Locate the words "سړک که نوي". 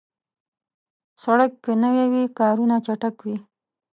1.23-2.05